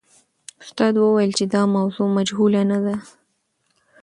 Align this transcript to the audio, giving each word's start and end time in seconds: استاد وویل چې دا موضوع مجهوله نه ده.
استاد 0.63 0.93
وویل 0.97 1.31
چې 1.39 1.45
دا 1.53 1.61
موضوع 1.75 2.07
مجهوله 2.17 2.61
نه 2.71 2.79
ده. 2.85 2.95